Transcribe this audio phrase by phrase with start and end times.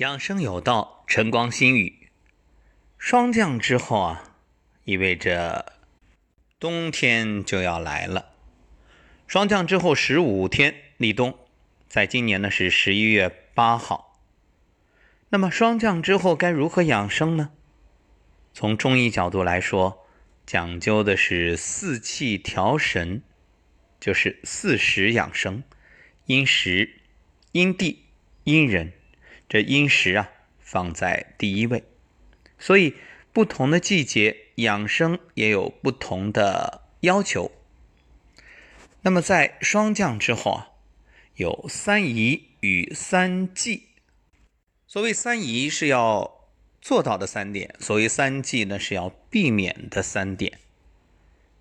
[0.00, 2.08] 养生有道，晨光新语。
[2.96, 4.34] 霜降之后啊，
[4.84, 5.74] 意味着
[6.58, 8.30] 冬天就要来了。
[9.26, 11.38] 霜降之后十五天立冬，
[11.86, 14.18] 在今年呢是十一月八号。
[15.28, 17.50] 那么霜降之后该如何养生呢？
[18.54, 20.06] 从中医角度来说，
[20.46, 23.22] 讲究的是四气调神，
[24.00, 25.62] 就是四时养生，
[26.24, 27.02] 因时、
[27.52, 28.06] 因地、
[28.44, 28.94] 因人。
[29.50, 30.30] 这因时啊
[30.60, 31.82] 放在第一位，
[32.56, 32.94] 所以
[33.32, 37.50] 不同的季节养生也有不同的要求。
[39.02, 40.68] 那么在霜降之后啊，
[41.34, 43.88] 有三宜与三忌。
[44.86, 46.48] 所谓三宜是要
[46.80, 50.60] 做到的三点，所谓三忌呢是要避免的三点。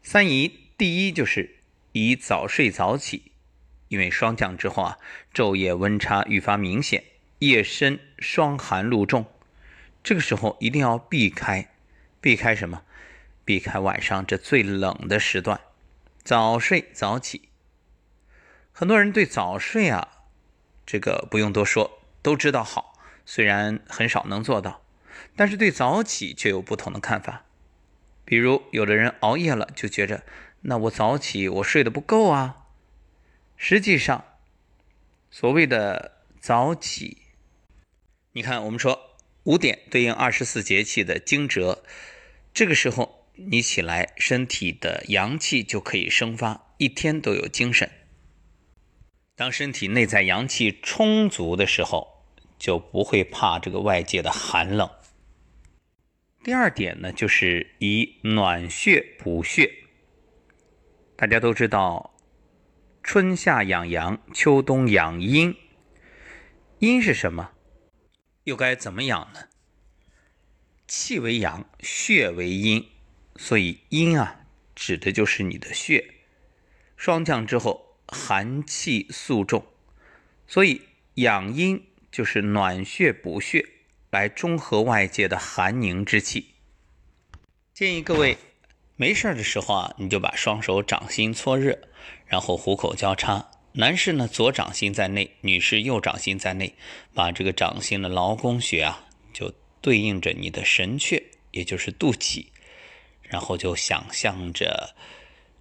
[0.04, 1.58] 三宜第一就是
[1.94, 3.32] 宜早睡早起，
[3.88, 5.00] 因为霜降之后啊，
[5.34, 7.04] 昼夜温差愈发明显。
[7.40, 9.26] 夜深霜寒露重，
[10.04, 11.70] 这个时候一定要避开，
[12.20, 12.84] 避开什么？
[13.46, 15.62] 避开晚上这最冷的时段，
[16.22, 17.50] 早睡早起。
[18.74, 20.26] 很多人对早睡啊，
[20.86, 22.94] 这个不用多说，都知道好，
[23.26, 24.82] 虽然很少能做到，
[25.38, 27.46] 但是对早起却有不同的看法。
[28.26, 30.24] 比如，有的人熬夜了，就觉着
[30.64, 32.66] 那我早起我睡得不够啊。
[33.56, 34.26] 实际上，
[35.32, 37.29] 所谓的早起。
[38.34, 41.80] 你看，我们说五点对应二十四节气的惊蛰，
[42.54, 47.90] 这个时候你起来，身体的阳气就可以生发，一天都有精神。
[49.36, 52.24] 当身体内在阳气充足的时候，
[52.60, 54.88] 就不会怕这个外界的寒冷。
[56.44, 59.74] 第二点呢，就是以暖血补血。
[61.16, 62.16] 大家都知道，
[63.02, 65.56] 春夏养阳，秋冬养阴。
[66.78, 67.54] 阴是什么？
[68.44, 69.48] 又该怎么养呢？
[70.88, 72.90] 气为阳，血为阴，
[73.36, 76.16] 所以阴啊，指的就是你的血。
[76.98, 79.66] 霜降之后，寒气肃重，
[80.48, 80.82] 所以
[81.16, 83.66] 养阴就是暖血补血，
[84.10, 86.56] 来中和外界的寒凝之气。
[87.74, 88.38] 建议各位
[88.96, 91.80] 没事的时候啊，你就把双手掌心搓热，
[92.26, 93.52] 然后虎口交叉。
[93.80, 96.76] 男士呢，左掌心在内；女士右掌心在内。
[97.14, 102.48] 把这个掌心的劳宫穴啊，就对应着你的神阙，也就是肚脐，
[103.22, 104.96] 然后就想象着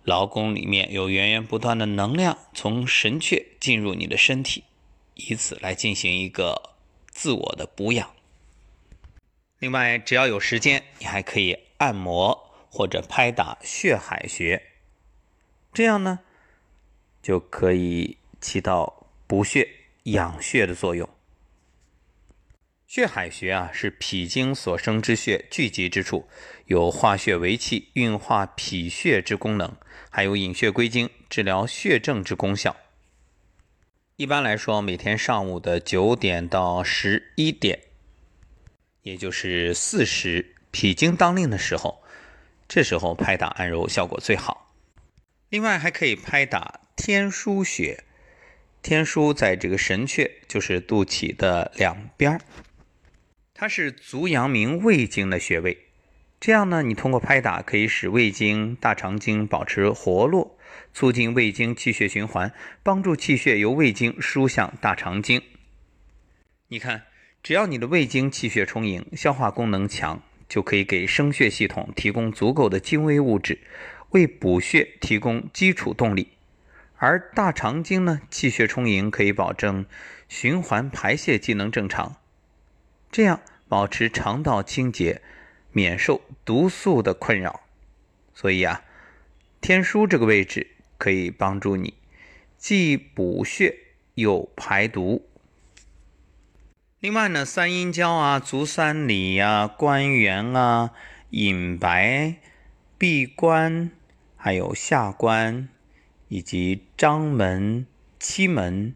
[0.02, 4.64] 劳宫里面有源源不断的能量从神阙进入你的身体，
[5.14, 6.74] 以此来进行一个
[7.12, 8.12] 自我的补养。
[9.60, 14.60] 另外，只要有时间，你还可以按摩或者拍打血海穴，
[15.72, 16.18] 这样呢。
[17.22, 19.68] 就可以起到补血
[20.04, 21.08] 养血的作用。
[22.86, 26.26] 血海穴啊，是脾经所生之血聚集之处，
[26.64, 29.76] 有化血为气、运化脾血之功能，
[30.08, 32.74] 还有引血归经、治疗血症之功效。
[34.16, 37.78] 一般来说，每天上午的九点到十一点，
[39.02, 42.02] 也就是巳时，脾经当令的时候，
[42.66, 44.74] 这时候拍打按揉效果最好。
[45.50, 46.80] 另外，还可以拍打。
[46.98, 48.02] 天枢穴，
[48.82, 52.38] 天枢在这个神阙，就是肚脐的两边
[53.54, 55.78] 它是足阳明胃经的穴位。
[56.40, 60.58] 这样呢，你通过拍打可以使胃经、大肠经保持活络，
[60.92, 65.40] 促进胃经气血循环，帮助气血由胃经输向大肠经。
[66.66, 67.04] 你看，
[67.44, 73.60] 只要你的胃经气血充盈，消化功能强，就可以给生血系统提供足够的精微物质，
[74.10, 76.28] 为补血提供基础动力。
[77.00, 79.86] 而大肠经呢，气血充盈，可以保证
[80.28, 82.16] 循环排泄机能正常，
[83.10, 85.22] 这样保持肠道清洁，
[85.70, 87.60] 免受毒素的困扰。
[88.34, 88.82] 所以啊，
[89.60, 90.66] 天枢这个位置
[90.96, 91.94] 可以帮助你
[92.56, 93.78] 既补血
[94.14, 95.24] 又排毒。
[96.98, 100.90] 另外呢，三阴交啊、足三里呀、关元啊、
[101.30, 102.34] 隐白、
[102.98, 103.92] 闭关，
[104.36, 105.68] 还有下关。
[106.28, 107.86] 以及章门、
[108.18, 108.94] 期门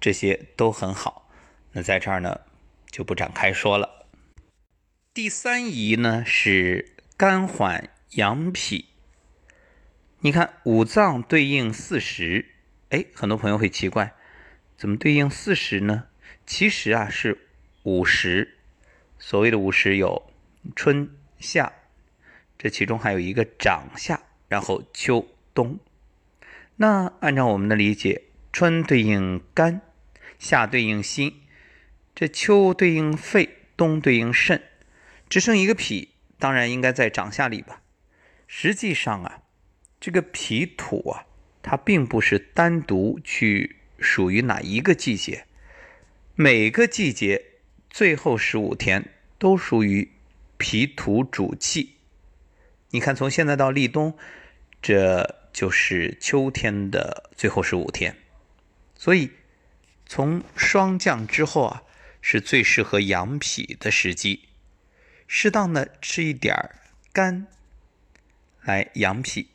[0.00, 1.30] 这些都很好，
[1.72, 2.40] 那在这儿呢
[2.90, 4.06] 就不展开说了。
[5.12, 8.86] 第三仪呢是肝缓阳脾。
[10.20, 12.46] 你看五脏对应四时，
[12.90, 14.14] 哎，很多朋友会奇怪，
[14.76, 16.08] 怎么对应四时呢？
[16.46, 17.48] 其实啊是
[17.82, 18.58] 五时。
[19.18, 20.30] 所谓的五时有
[20.76, 21.72] 春夏，
[22.58, 25.78] 这其中还有一个长夏，然后秋冬。
[26.76, 28.22] 那按照我们的理解，
[28.52, 29.80] 春对应肝，
[30.38, 31.42] 夏对应心，
[32.14, 34.62] 这秋对应肺，冬对应肾，
[35.28, 37.82] 只剩一个脾，当然应该在长夏里吧。
[38.46, 39.42] 实际上啊，
[40.00, 41.26] 这个脾土啊，
[41.62, 45.46] 它并不是单独去属于哪一个季节，
[46.34, 47.44] 每个季节
[47.88, 50.10] 最后十五天都属于
[50.56, 51.94] 脾土主气。
[52.90, 54.16] 你看，从现在到立冬，
[54.82, 58.14] 这就是秋天的最后十五天，
[58.94, 59.30] 所以
[60.04, 61.82] 从霜降之后啊。
[62.26, 64.48] 是最适合养脾的时机，
[65.26, 66.76] 适当的吃一点儿
[67.12, 67.46] 肝
[68.62, 69.50] 来养脾。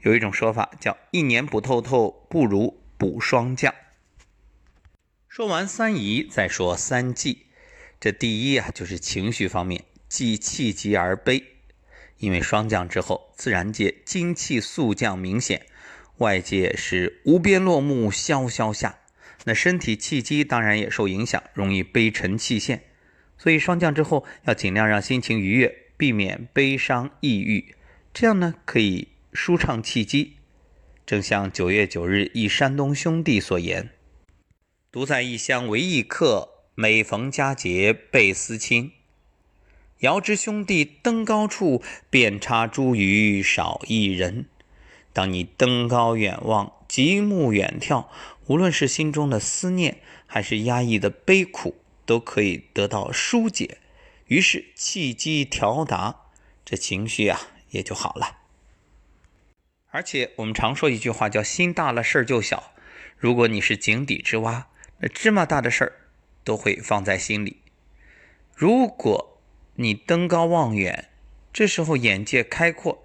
[0.00, 3.74] 有一种说法叫“一年不透透，不如补霜降”。
[5.26, 7.46] 说完三宜，再说三忌。
[7.98, 11.59] 这第一啊，就是情绪方面，忌气急而悲。
[12.20, 15.66] 因为霜降之后，自然界精气速降明显，
[16.18, 18.98] 外界是无边落木萧萧下。
[19.44, 22.84] 那身体气机当然也受影响，容易悲沉气陷，
[23.38, 27.74] 所以霜降之后要尽量让心情愉悦，避免悲伤抑郁，
[28.12, 30.36] 这样呢可以舒畅气机。
[31.06, 33.88] 正像九月九日忆山东兄弟所言
[34.92, 38.92] ：“独在异乡为异客，每逢佳节倍思亲。
[40.00, 44.46] 遥知兄弟登高处，遍插茱萸少一人。”
[45.12, 48.06] 当你登高远望，极目远眺。
[48.46, 51.76] 无论是心中的思念，还是压抑的悲苦，
[52.06, 53.78] 都可以得到疏解，
[54.26, 56.26] 于是气机调达，
[56.64, 58.38] 这情绪啊也就好了。
[59.90, 62.72] 而且我们常说一句话，叫“心大了事儿就小”。
[63.18, 64.68] 如果你是井底之蛙，
[65.00, 65.92] 那芝麻大的事儿
[66.44, 67.56] 都会放在心里；
[68.54, 69.29] 如果
[69.80, 71.08] 你登高望远，
[71.54, 73.02] 这时候眼界开阔，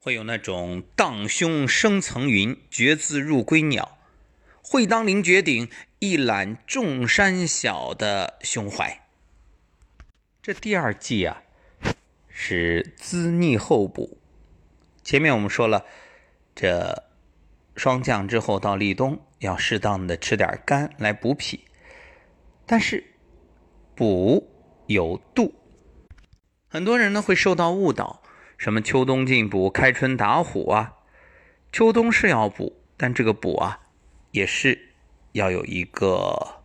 [0.00, 3.98] 会有那种荡胸生层云，决眦入归鸟。
[4.62, 5.68] 会当凌绝顶，
[5.98, 9.06] 一览众山小的胸怀。
[10.40, 11.42] 这第二计啊，
[12.30, 14.16] 是滋腻后补。
[15.02, 15.84] 前面我们说了，
[16.54, 17.04] 这
[17.76, 21.64] 霜降之后到立冬，要适当的吃点甘来补脾。
[22.64, 23.04] 但是
[23.94, 24.48] 补
[24.86, 25.54] 有度，
[26.68, 28.22] 很多人呢会受到误导，
[28.56, 30.94] 什么秋冬进补、开春打虎啊，
[31.72, 33.80] 秋冬是要补，但这个补啊。
[34.30, 34.90] 也是
[35.32, 36.60] 要有一个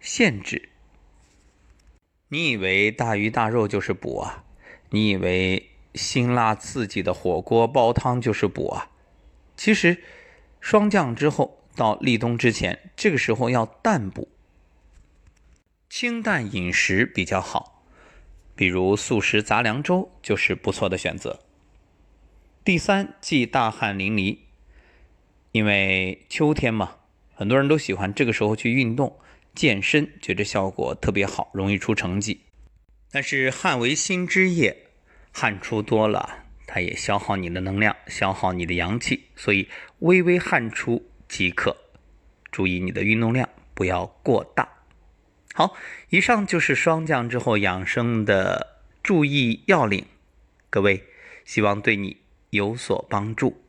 [0.00, 0.68] 限制。
[2.28, 4.44] 你以为大鱼大肉就是补啊？
[4.90, 8.90] 你以为辛辣刺激的火锅煲汤就是补啊？
[9.56, 10.02] 其实
[10.60, 14.28] 霜降之后到立冬之前，这个时候要淡补，
[15.88, 17.77] 清淡饮食比较好，
[18.58, 21.38] 比如素食杂粮粥就是不错的选择。
[22.64, 24.36] 第三，忌大汗淋漓。
[25.52, 26.96] 因为秋天嘛，
[27.32, 29.16] 很多人都喜欢这个时候去运动、
[29.54, 32.40] 健身，觉得效果特别好，容易出成绩。
[33.12, 34.76] 但是汗为心之液，
[35.32, 39.68] 汗出多了，它也消耗你的能量，消耗你的阳气，所以
[40.00, 41.76] 微微汗出即可。
[42.50, 44.68] 注意你的运动量不要过大。
[45.58, 45.74] 好，
[46.10, 50.06] 以上就是霜降之后养生的注意要领，
[50.70, 51.02] 各位
[51.44, 52.18] 希望对你
[52.50, 53.60] 有所帮助。